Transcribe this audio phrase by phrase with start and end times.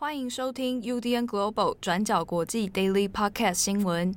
[0.00, 4.14] 欢迎收听 UDN Global 转角国际 Daily Podcast 新闻。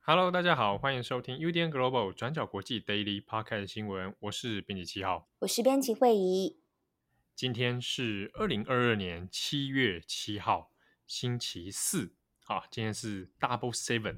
[0.00, 4.12] Hello，大家好，欢迎收听 UDN Global 转角国际 Daily Podcast 新闻。
[4.18, 6.58] 我是编辑七号，我是编辑惠仪。
[7.36, 10.72] 今天是二零二二年七月七号，
[11.06, 12.16] 星期四。
[12.50, 14.16] 啊，今天是 Double Seven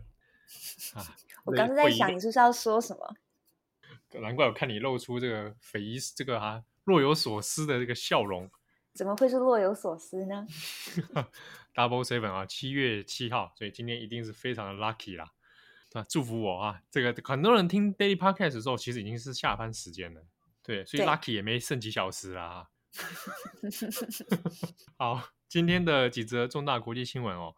[0.97, 1.05] 啊！
[1.45, 3.15] 我刚刚在想，你是不是要说什么？
[4.21, 8.51] 难怪我看你露出这个匪夷这个啊若有所思的这个笑容。
[8.95, 10.47] 怎么会是若有所思呢？
[11.75, 15.31] Double Seven 啊，七月七号，所以今天一定是非常的 lucky 啦！
[15.93, 16.81] 啊，祝福我啊！
[16.91, 20.23] 这个很多人听 Daily Podcast 的时候，其实已经是下班时间了，
[20.63, 22.71] 对，所以 lucky 也没剩几小时啦。
[24.97, 27.55] 好，今天的几则重大国际新闻哦。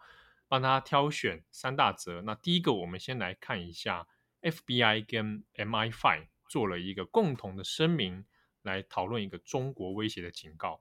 [0.49, 2.23] 帮他挑选三大则。
[2.23, 4.07] 那第一个，我们先来看一下
[4.43, 8.25] FBI 跟 MI5 做了一个共同的声明，
[8.63, 10.81] 来讨论一个中国威胁的警告。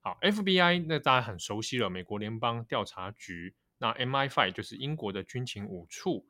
[0.00, 3.54] 好，FBI 那大家很熟悉了，美国联邦调查局。
[3.78, 6.26] 那 MI5 就是英国的军情五处。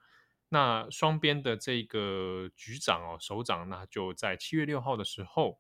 [0.49, 5.59] 那双边的这个局长哦，首长，那就在七月六号的时候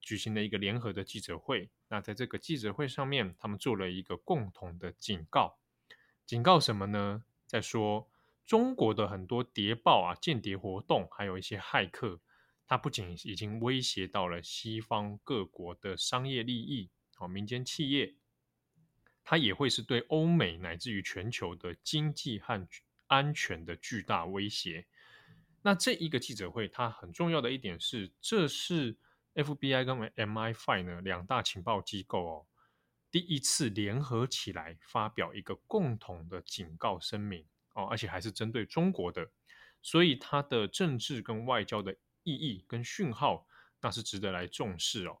[0.00, 1.68] 举行了一个联合的记者会。
[1.88, 5.58] 那在这个记者会上面，他们做了一个共同的警告。
[6.28, 7.24] 警告什么呢？
[7.46, 8.06] 在说
[8.44, 12.20] 中国的很多谍报啊、间谍活动，还有一些骇客，
[12.66, 18.14] 它不仅已经威胁到了西方各国的商业利益、哦民间企业，
[19.24, 22.68] 它也会是对欧美乃至于全球的经济和
[23.06, 24.84] 安全的巨大威胁。
[25.62, 28.94] 那这一个记者会，它很重要的一点是，这是
[29.34, 32.46] FBI 跟 MI5 呢两大情报机构哦。
[33.10, 39.30] 第一次联合起来发表一个共同的警告声明哦，而且还是针对中国的，
[39.80, 43.46] 所以它的政治跟外交的意义跟讯号，
[43.80, 45.18] 那是值得来重视哦。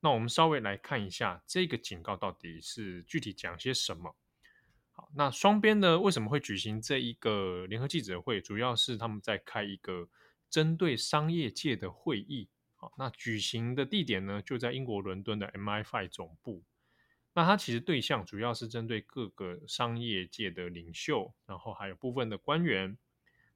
[0.00, 4.16] 那我们稍微来看一下这个警告到底是具体讲些什么。
[4.90, 8.40] 好，那双边呢为什么会举行这一个联合记者会？
[8.40, 10.08] 主要是他们在开一个
[10.50, 12.48] 针对商业界的会议。
[12.74, 16.64] 好，那举行的地点呢就在英国伦敦的 MI5 总部。
[17.34, 22.98] 那它其实对象主要是针对各个商业界的领袖，然后还有部分的官员，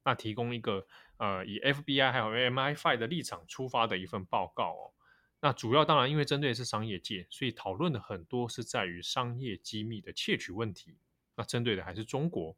[0.03, 4.93] 那提供一个呃以 FBI 还有 MI5 的立场出发的一份报告哦。
[5.39, 10.97] 那主要当然因为针对的是商业界，所以讨论的很多是在于商业机密的窃取问题。
[11.35, 12.57] 那针对的还是中国。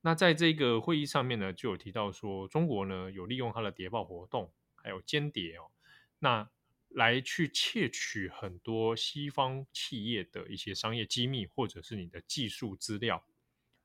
[0.00, 5.70] 那在这个会议上面呢，就有提到说中国呢有利用它的谍报活动，还有间谍哦。
[6.18, 6.48] 那
[6.94, 13.24] 来去窃取很多西方企业的一些商业机密，或者是你的技术资料，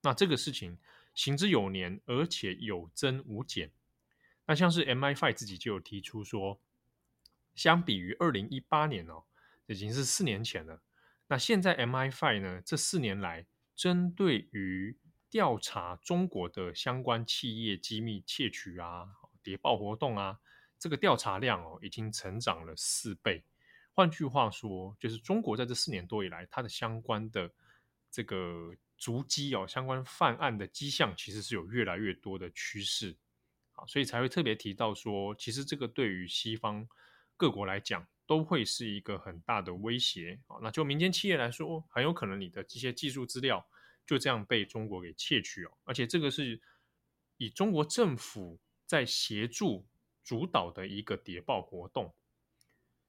[0.02, 0.78] 那这个事情
[1.14, 3.72] 行之有年，而且有增无减。
[4.46, 6.62] 那像是 MI5 自己就有提出说，
[7.56, 9.24] 相比于二零一八年哦，
[9.66, 10.82] 已经是四年前了。
[11.28, 13.46] 那现在 MI5 呢，这四年来
[13.76, 14.98] 针对于
[15.30, 19.08] 调查中国的相关企业机密窃取啊、
[19.44, 20.40] 谍报活动啊。
[20.80, 23.44] 这个调查量哦，已经成长了四倍。
[23.94, 27.52] 换句话说，就是中国在这四年多以来，它的相关的
[28.12, 33.18] 这个足迹哦，相关犯案的迹象，其实是有越来越多的趋势。
[33.72, 36.88] 啊，所以才会特别提到说，其实这个对于西方
[37.36, 40.40] 各国来讲，都会是一个很大的威胁。
[40.46, 43.68] 啊，那就民间企业来说，很有可能你的这些技术资料
[44.06, 45.72] 就这样被中国给窃取哦。
[45.86, 46.62] 而且这个是
[47.38, 49.88] 以中国政府在协助。
[50.28, 52.14] 主导的一个谍报活动，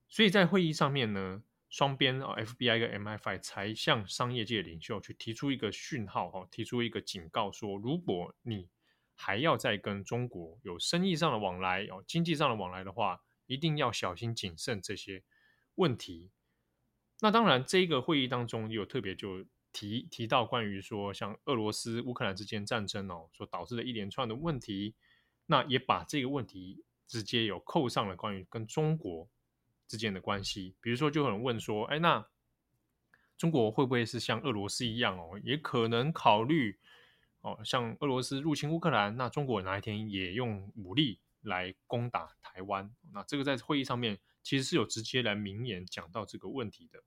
[0.09, 8.69] 所以在会议上面呢，双边啊 FBI 跟 MI5 才向商业界领袖去提出一个讯号哈，提出一个警告说，如果你
[9.17, 15.25] 还要再跟中国有生意上的往来哦，经济上的往来的话，一定要小心谨慎这些
[15.75, 16.31] 问题。
[17.21, 24.95] 那当然，这个会议当中有特别就提提到关于说，像俄罗斯乌克兰之间战争哦，所导致的一连串的问题，
[25.47, 26.84] 那也把这个问题。
[27.09, 29.27] 直接有扣上了关于跟中国
[29.87, 32.25] 之间的关系，比如说就有人问说，哎，那
[33.39, 36.78] 中国会不会是像俄罗斯一样哦，也可能考虑
[37.41, 42.95] 哦，像俄罗斯入侵乌克兰，那中国哪一天也用武力来攻打台湾？
[43.15, 47.03] 那这个在会议上面其实是有直接来明言讲到这个问题的。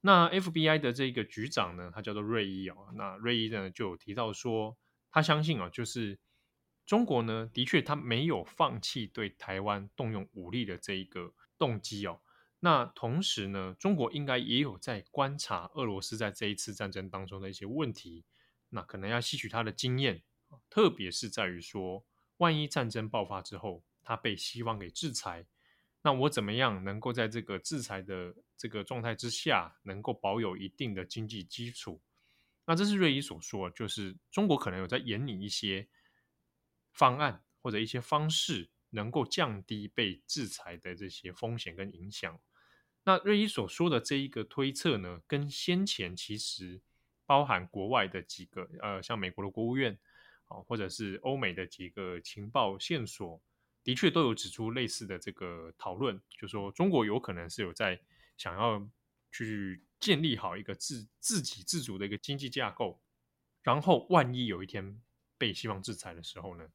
[0.00, 4.76] 那 FBI 的这个局长呢，他叫做瑞伊哦，那瑞伊呢就有提到说，
[5.10, 6.16] 他相信啊，就是。
[6.90, 12.20] 中国呢，的确，他没有放弃对台湾动用武力的这一个动机哦。
[12.58, 18.24] 那同时呢，中国应该也有在观察俄罗斯在这一次战争当中的一些问题，
[18.70, 20.20] 那可能要吸取他的经验，
[20.68, 22.04] 特别是在于说，
[22.38, 25.46] 万一战争爆发之后，他被西方给制裁，
[26.02, 32.02] 那我怎么样能够在这个制裁的这个状态之下，能够保有一定的经济基础？
[32.64, 35.86] 那这是瑞伊所说，就是中国可能有在研拟一些
[36.92, 42.40] 方案或者一些方式，能够降低被制裁的这些风险跟影响。
[43.04, 46.82] 那瑞伊所说的这一个推测呢，跟先前其实
[47.24, 49.98] 包含国外的几个呃，像美国的国务院
[50.48, 53.40] 啊，或者是欧美的几个情报线索，
[53.82, 57.98] 的确都有指出类似的这个讨论，就说中国有可能是有在
[58.36, 58.86] 想要
[59.32, 63.00] 去建立好一个自自给自足的一个经济架构，
[63.62, 65.00] 然后万一有一天
[65.38, 66.68] 被西方制裁的时候呢，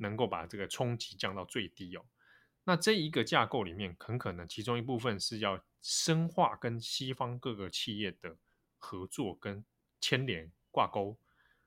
[0.00, 2.04] 能够把这个冲击降到最低哦。
[2.64, 8.36] 那这一个架构里面，很可能其中一部分是要深化跟西方各个企业的
[8.76, 9.64] 合作跟
[10.00, 11.18] 牵连挂钩。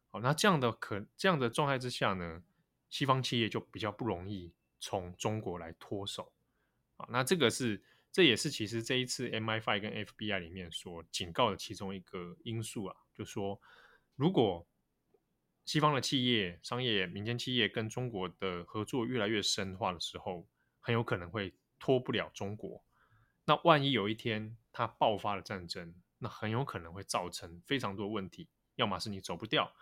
[0.10, 2.44] 好，那这样的可这样的状态之下呢，
[2.90, 6.32] 西方企业就比较不容易从中国来脱手。
[6.96, 7.82] 好，那这个是
[8.12, 13.60] 这也是其实这一次 MI5 跟 FBI 里面所警告的其中一个因素啊，就说
[14.16, 14.66] 如果
[15.66, 20.48] 西方的企业、商业、民间企业跟中国的合作越来越深化的时候，
[20.80, 22.84] 很有可能会脱不了中国。
[23.46, 28.50] 那万一有一天它爆发了战争，那很有可能会造成非常多问题。
[28.76, 29.74] 要么是你走不掉，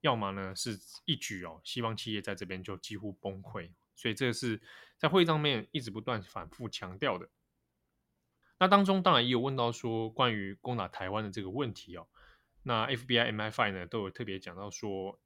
[0.00, 3.70] 要么呢是一举哦，西方企业在这边就几乎崩溃。
[3.94, 4.60] 所以这是
[4.98, 7.28] 在会议上面一直不断反复强调的。
[8.58, 12.06] 那当中当然也有问到说关于攻打台湾的这个问题哦。
[12.62, 15.18] 那 FBI、MFI 呢都有特别讲到说，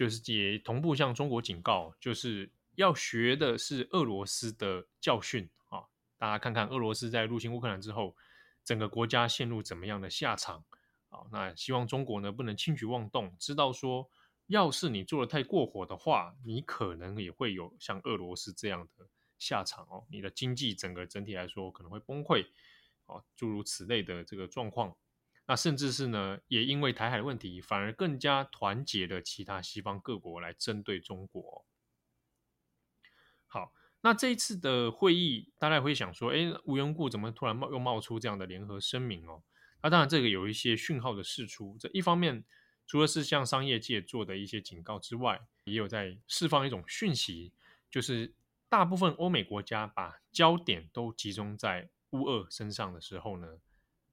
[0.00, 2.50] 就是也同步向中国警告，就是。
[2.76, 5.84] 要学的是俄罗斯的教训啊！
[6.16, 8.16] 大家看看俄罗斯在入侵乌克兰之后，
[8.64, 10.64] 整个国家陷入怎么样的下场
[11.10, 11.26] 啊？
[11.30, 14.08] 那希望中国呢不能轻举妄动，知道说，
[14.46, 19.06] 要是你做的太过火的话，你可能也会有像俄罗斯这样的
[19.36, 20.06] 下场哦。
[20.08, 22.46] 你的经济整个整体来说可能会崩溃
[23.04, 24.96] 啊，诸如此类的这个状况。
[25.50, 31.66] 那甚至是呢，也因为台海的问题，反而更加团结的其他西方各国来针对中国。
[33.48, 39.42] 好，那这一次的会议，大家会想说，哎，无缘故怎么突然冒又冒出这样的联合声明哦？
[39.82, 41.76] 那当然，这个有一些讯号的释出。
[41.80, 42.44] 这一方面，
[42.86, 47.52] 除了是向商业界做的一些警告之外，也有在释放一种讯息，
[47.90, 48.36] 就是
[48.68, 53.58] 大部分欧美国家把焦点都集中在乌俄身上的时候呢，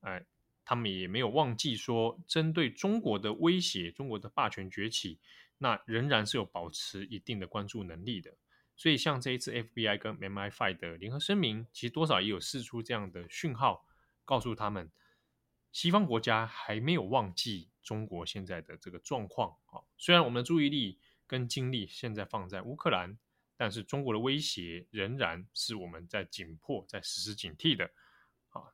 [0.02, 0.26] 哎，
[0.70, 5.18] 他们也没有忘记说，针对中国的威胁、中国的霸权崛起，
[5.60, 8.36] 那仍然是有保持一定的关注能力的。
[8.76, 13.88] 所以，像这一次 FBI 跟 MI5 的联合声明，其实多少也有释出这样的讯号，
[14.26, 14.92] 告诉他们，
[15.72, 19.80] 西方国家还没有忘记中国现在的这个状况啊。
[19.98, 23.18] 虽然我们的注意力跟精力现在放在乌克兰，
[23.56, 27.90] 但是中国的威胁仍然是我们在紧迫、在时时警惕的。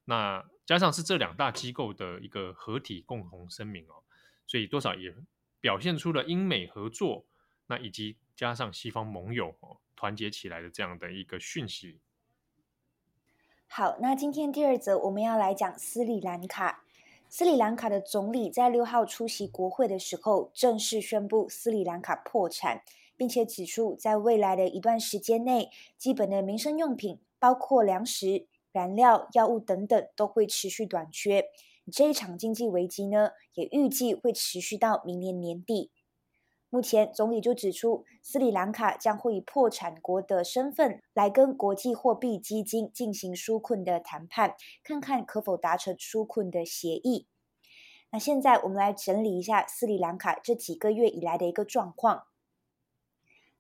[0.06, 4.04] 那加上是这两大机构的一个合体共同声明哦，
[4.48, 5.16] 所以多少也
[5.60, 7.26] 表现出了英美合作，
[7.68, 9.78] 那以及加上西方盟友哦。
[9.96, 12.02] 团结起来的这样的一个讯息。
[13.68, 16.84] 好，那今天第二则我们要来讲斯里兰卡。
[17.30, 22.84] 斯里兰卡的总理在六号出席国会的时候，正式宣布斯里兰卡破产，
[23.16, 31.46] 并且指出在未来的一段时间内，基本的民生用品，包括粮食、燃料、药物等等，都会持续短缺。
[31.92, 35.92] 这一场经济危机呢，也预计会持续到明年年底。
[36.70, 47.28] 目前，总理就指出，斯里兰卡将会以破产国的身份来跟国际货币基金进行纾困的谈判，看看可否达成纾困的协议。
[48.12, 52.24] 那现在我们来整理一下斯里兰卡这几个月以来的一个状况。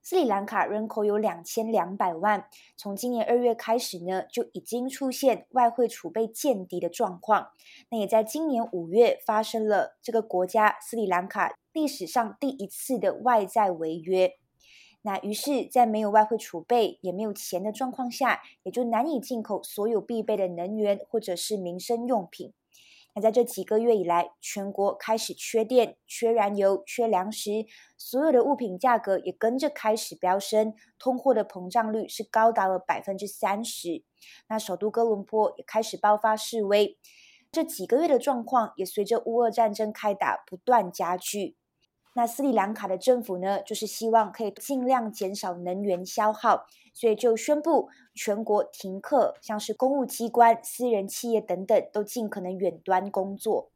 [0.03, 2.45] 斯里兰卡人口有两千两百万，
[2.75, 7.47] 从今年二月开始呢，就已经出现外汇储备见底的状况。
[7.89, 11.55] 那也在今年五月发生了这个国家斯里兰卡。
[11.71, 14.33] 历史上第一次的外债违约，
[15.01, 22.53] 那于是，在没有外汇储备也没有钱的状况下，也就难以进口所有必备的能源或者是民生用品。
[23.15, 27.65] 那在这几个月以来，全国开始缺电、缺燃油、缺粮食，
[27.97, 34.03] 所有的物品价格也跟着开始飙升，通货的膨胀率是高达了百分之三十。
[34.49, 36.97] 那首都哥伦坡也开始爆发示威，
[37.51, 41.55] 这几个月的状况也随着乌俄战争开打不断加剧。
[42.15, 53.71] 那斯里兰卡的政府呢，就是希望可以尽量减少能源消耗，所以就宣布全国停课，像是公务机关、私人企业等等，都尽可能远端工作。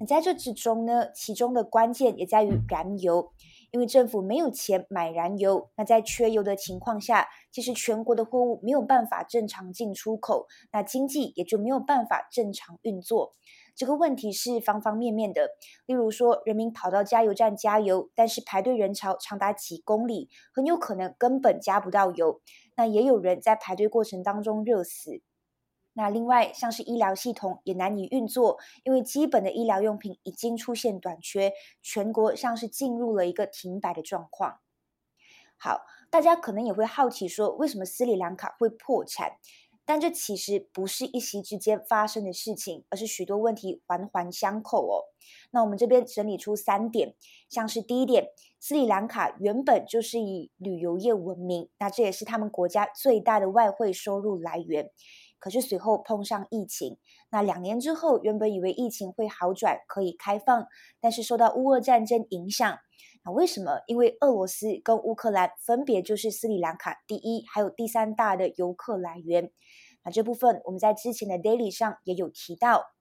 [0.00, 3.32] 那在这之中呢，其中的关键也在于燃油，
[3.70, 13.32] 因为政府没有钱买燃油，那在缺油的情况下，其实全国的货物没有办法正常进出口，那经济也就没有办法正常运作。
[13.74, 15.50] 这个问题是方方面面的，
[15.86, 22.40] 例如说，人民跑到加油站加油，但是排队人潮长达几公里，很有可能根本加不到油。
[22.76, 25.22] 那也有人在排队过程当中热死。
[25.94, 31.52] 那另外，像是医疗系统也难以运作，因为基本的医疗用品已经出现短缺，
[31.82, 34.60] 全国像是进入了一个停摆的状况。
[35.58, 39.32] 好，大家可能也会好奇说，为什么斯里兰卡会破产？
[39.92, 45.04] 但这其实不是一夕之间发生的事情，而是许多问题环环相扣哦。
[45.50, 47.14] 那我们这边整理出三点，
[47.50, 54.88] 像是第一点，斯里兰卡原本就是以旅游业闻名，那这也是他们国家最大的外汇收入来源。
[55.38, 56.96] 可是随后碰上疫情，
[57.30, 60.66] 那两年之后，原本以为疫情会好转，可以开放，
[61.02, 62.78] 但是受到乌俄战争影响。
[63.24, 63.80] 那为什么？
[63.86, 69.52] 因为俄罗斯跟乌克兰分别就是斯里兰卡第一还有第三大的游客来源。
[70.04, 72.92] 那这部分我们在之前的 Daily 上也有提到。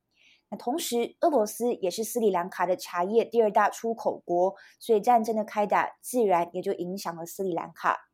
[0.50, 8.10] 那同时，俄罗斯也是斯里兰卡的茶叶第二大出口国，所以战争的开打自然也就影响了斯里兰卡。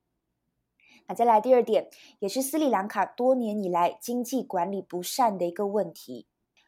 [1.07, 6.27] 那再来第二点，也是斯里兰卡多年以来经济管理不善的一个问题。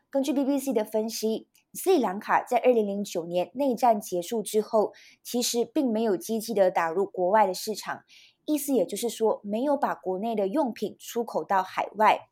[0.10, 8.04] 根据 BBC 的分析，斯里兰卡在二零零九年内战结束之后，其实并没有积极的打入国外的市场，
[8.46, 12.30] 意思也就是说，没有把国内的用品出口到海外。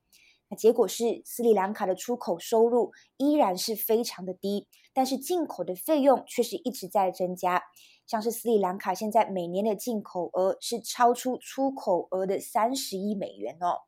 [0.49, 7.63] 那结果是，斯里兰卡的出口收入依然是非常的低，但是进口的费用却是一直在增加。
[8.07, 13.81] 像是斯里兰卡现在每年的进口额是超出出口额的三十亿美元哦。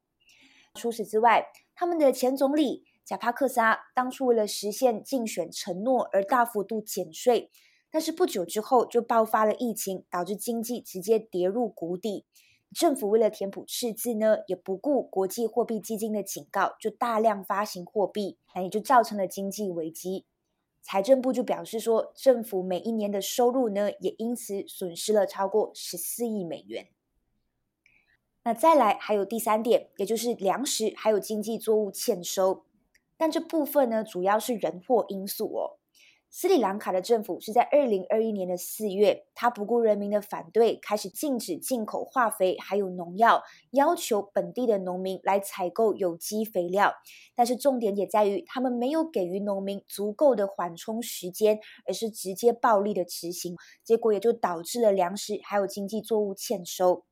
[0.75, 7.49] 除此之外，他们的前总理贾帕克萨当初为了实现竞选承诺而大幅度减税，
[7.89, 12.25] 但是不久之后就爆发了疫情，导致经济直接跌入谷底。
[12.71, 20.27] 政府为了填补赤字呢，也不顾国际货币基金的警告，就大量发行货币，那也就造成了经济危机。
[20.83, 26.89] 财政部就表示说，政府每一年的收入呢，也因此损失了超过十四亿美元。
[28.43, 32.65] 那再来还有第三点，也就是粮食还有经济作物欠收，
[33.19, 35.75] 但这部分呢，主要是人祸因素哦。
[36.31, 46.93] 斯里兰卡的政府是在二零二一年的四月，他不顾人民的反对，开始禁止进口化肥还有农药，要求本地的农民来采购有机肥料。
[47.35, 57.03] 但是重点也在于，他们没有给予农民足够的缓冲时间，而是直接暴力的执行，结果也就导致了粮食还有经济作物欠收。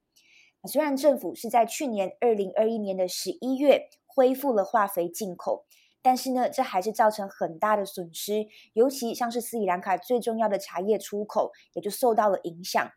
[0.68, 5.66] 虽然政府是在去年二零二一年的十一月恢复了化肥进口。
[6.08, 12.94] 但是呢，这还是造成很大的损失，尤其像是斯里兰卡最重要的茶叶出口，也就受到了影响。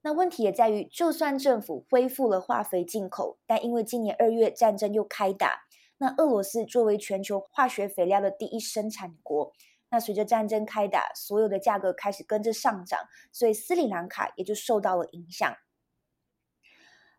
[0.00, 5.64] 那问题也在于，就算政府恢复了化肥进口，但因为今年二月战争又开打，
[5.98, 9.52] 那俄罗斯作为全球化学肥料的第一生产国，
[9.90, 12.98] 那随着战争开打，所有的价格开始跟着上涨，
[13.30, 15.54] 所以斯里兰卡也就受到了影响。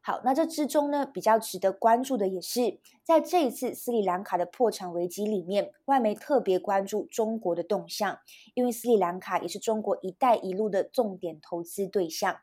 [0.09, 8.17] 好，那这之中呢，比较值得关注的也是，在这一次斯里兰卡的破产危机里面，外媒特别关注中国的动向，
[8.55, 12.37] 因为斯里兰卡也是中国“一带一路”的重点投资对象。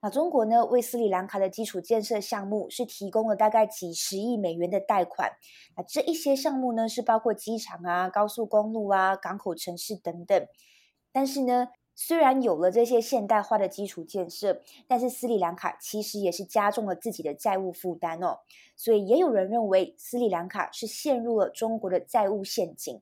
[0.00, 5.30] 那中国呢，为斯里兰卡的基础建设项目是提供了大概几十亿美元的贷款。
[5.76, 10.44] 那这一些项目呢，是包括机场啊、高速公路啊、港口城市等等。
[11.12, 18.38] 但是呢，虽然有了这些现代化的基础建设，但是斯里兰卡其实也是加重了自己的债务负担哦。
[18.76, 23.00] 所以也有人认为斯里兰卡是陷入了中国的债务陷阱。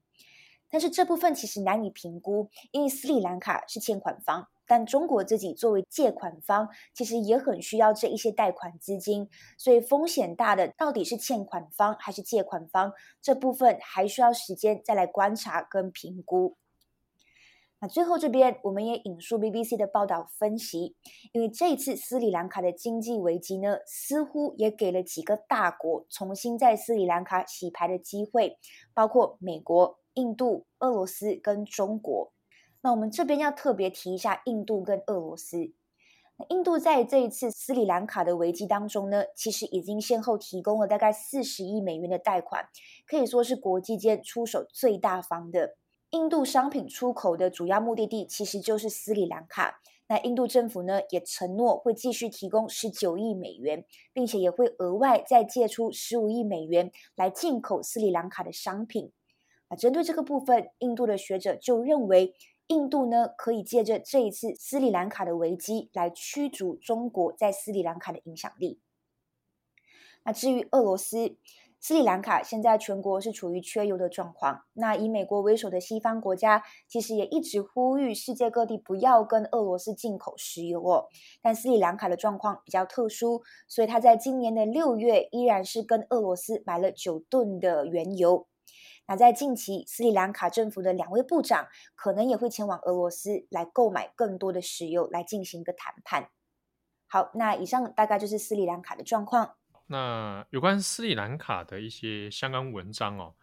[0.70, 9.28] 但是这部分其实难以评估，因为斯里兰卡是欠款方，但中国自己作为借款方，其实也很需要这一些贷款资金。
[9.58, 16.56] 所以风险大的到底是欠款方还是借款方，这部分还需要时间再来观察跟评估。
[17.83, 20.95] 那最后这边我们也引述 BBC 的报道分析，
[21.33, 28.57] 因为这一次斯里兰卡的经济危机呢，似乎也给了几个大国重新在斯里兰卡洗牌的机会，
[28.95, 32.33] 包括美国、印度、俄罗斯跟中国。
[32.83, 35.73] 那我们这边要特别提一下印度跟俄罗斯。
[36.37, 42.69] 那印度在这一次斯里兰卡的危机当中呢，其实已经先后提供了大概四十亿美元的贷款，
[43.09, 45.75] 可以说是国际间出手最大方的。
[46.12, 49.81] 印度商品出口的主要目的地其实就是斯里兰卡。
[50.09, 59.11] 那印度政府呢，也承诺会继续提供十九亿美元，并且也会额外再借出十五亿美元来进口斯里兰卡的商品。
[59.69, 62.35] 啊，针对这个部分，印度的学者就认为，
[62.66, 68.81] 印度呢可以借着这一次斯里兰卡的危机来驱逐中国在斯里兰卡的影响力。
[70.25, 71.37] 那至于俄罗斯，
[71.85, 74.62] 斯里兰卡现在全国是处于缺油的状况。
[74.75, 81.09] 那以美国为首的西方国家其实也一直呼吁世界各地不要跟俄罗斯进口石油哦。
[81.43, 88.47] 但斯里兰卡的状况比较特殊，所以他在今年的六月依然是跟俄罗斯买了九吨的原油。
[89.09, 96.29] 那在近期，斯里兰卡政府的两位部长可能也会前往俄罗斯来购买更多的石油来进行一个谈判。
[97.09, 99.57] 好，那以上大概就是斯里兰卡的状况。
[99.92, 103.34] 那有关斯里兰卡的一些相关文章哦，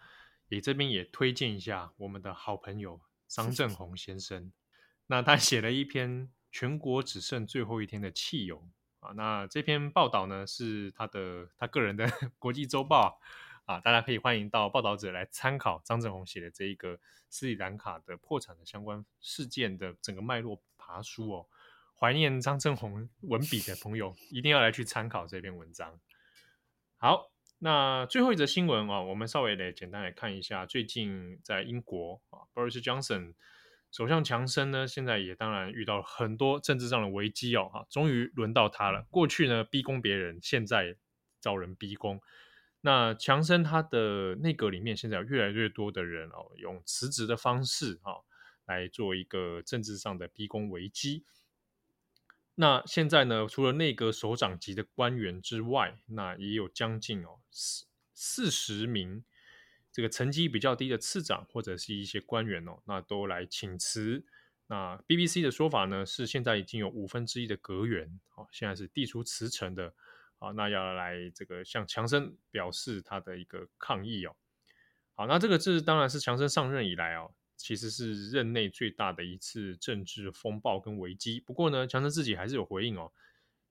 [0.47, 4.51] 也这边也推荐一下我们的好朋友张正宏先生。
[5.05, 8.67] 那他写了一篇全国只剩最后一天的汽油
[8.99, 13.21] 啊，那这篇报道呢是他的他个人的 国际周报
[13.65, 21.45] 啊，大家可以欢迎到报道者来参考张正宏写的这一个斯里兰卡的破产的相关事件的整个脉络爬梳哦。
[21.93, 25.99] 怀念张正宏文笔的朋友一定要来去参考这篇文章。
[27.01, 33.35] 好，那最后一则新闻啊，我们稍微来简单来看一下，最近在英国啊，Boris Johnson
[33.89, 39.07] 首相强生呢，现在也当然遇到很多政治上的危机哦，哈，终于轮到他了。
[39.09, 40.97] 过去呢逼宫别人，现在
[41.39, 42.19] 遭人逼宫。
[42.81, 48.25] 那强生他的内阁里面现在有越来越多的人哦，用辞职的方式哈
[48.65, 51.23] 来做一个政治上的逼宫危机。
[52.61, 59.23] 那现在呢，除了内阁首长级的官员之外，那也有将近哦四四十名
[59.93, 64.25] 这个层级比较低的次长或者是一些官员哦，那都来请辞。
[64.67, 69.93] 那 BBC 的说法呢，是现在已经有五分之一的阁员哦，现在是递出辞呈的
[70.39, 74.35] 啊，那要来这个向强生表示他的一个抗议哦。
[75.15, 77.31] 好，那这个是当然是强生上任以来哦。
[77.59, 81.41] 其实是任内最大的一次政治风暴跟危机。
[81.41, 83.11] 不过呢，强生自己还是有回应哦。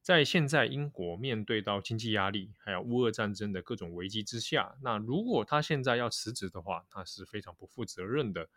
[0.03, 8.49] 在现在英国面对到经济压力，还有乌俄战争的各种危机之下，那如果他现在要辞职的话，他是非常不负责任的。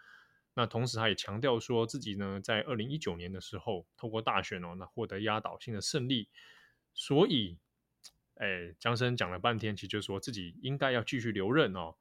[0.53, 6.27] 那同时他也强调说自己呢，在二零一九年的时候透过大选哦，那获得压倒性的胜利。
[6.93, 7.57] 所以，
[8.35, 11.95] 哎，强生讲了半天，其实就说自己应该要继续留任哦。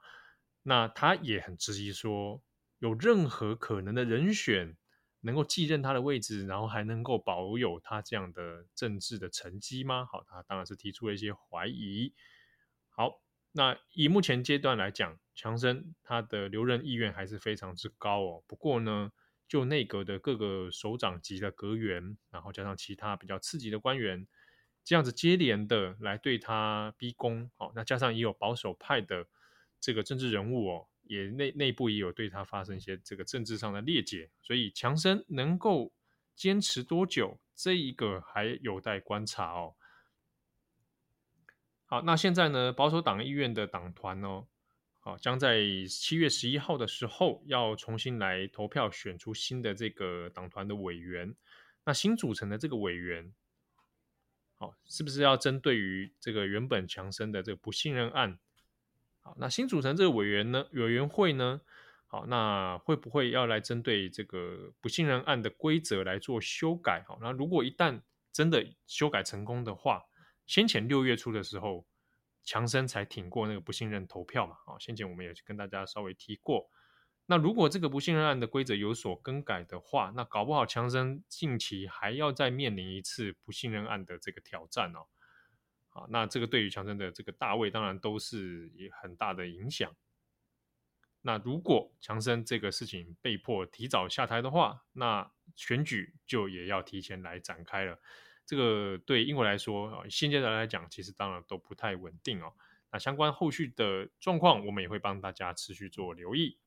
[0.64, 2.42] 那他也很质疑说。
[2.80, 4.76] 有任何可能的人选
[5.20, 10.06] 能够继任他的位置，然后还能够保有他这样的政治的成绩吗？
[10.10, 12.14] 好，他当然是提出了一些怀疑。
[12.88, 13.20] 好，
[13.52, 18.44] 那以目前阶段来讲，强生他的留任意愿还是非常之高哦。
[18.46, 19.12] 不过呢，
[19.46, 24.26] 就内阁的各个首长级的阁员，然后加上其他比较次级的官员，
[24.82, 27.50] 这样子接连的来对他逼宫。
[27.56, 29.26] 好，那加上也有保守派的
[29.78, 30.86] 这个政治人物哦。
[31.10, 35.92] 也内内部也有对他发生一些这个政治上的裂解，所以强生能够
[36.36, 39.74] 坚持多久，这一个还有待观察哦。
[41.86, 44.46] 好，那现在呢，保守党议院的党团哦，
[45.00, 51.34] 好，将在七月十一号的时候要重新来投票选出新的这个党团的委员。
[51.84, 53.34] 那新组成的这个委员，
[54.54, 58.38] 好，是不是要针对于这个原本强生的这个不信任案？
[59.38, 61.60] 那新组成这个委员呢，委员会呢，
[62.06, 67.04] 好，那会不会要来针对这个不信任案的规则来做修改？
[67.06, 68.00] 好，那如果一旦
[68.32, 70.02] 真的修改成功的话，
[70.46, 71.86] 先前六月初的时候，
[72.42, 74.56] 强生才挺过那个不信任投票嘛。
[74.66, 76.68] 啊，先前我们也跟大家稍微提过。
[77.26, 85.06] 那如果这个不信任案的规则有所更改的话，那搞不好强生近期还要再面临一次不信任案的这个挑战哦。
[85.90, 89.94] 好，那这个对于强生的这个大位当然都是有很大的影响。
[91.22, 98.00] 那如果强生这个事情被迫提早下台的话，那选举就也要提前来展开了。
[98.46, 102.52] 这个对英国来说啊，现阶段来讲，其实当然都不太稳定哦。
[102.90, 106.58] 那相关后续的状况，我们也会帮大家持续做留意。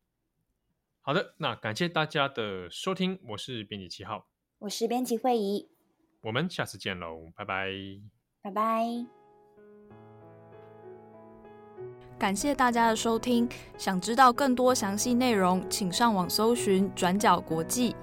[1.02, 5.70] 好的，那感谢大家的收听，我是编辑七号，我是编辑会议，
[6.22, 8.23] 我们下次见喽，拜拜。
[8.44, 9.06] 拜拜！
[12.20, 13.48] 感谢大家的收听。
[13.78, 17.96] 想知道更多详细内容，请上网搜寻“转角国际”。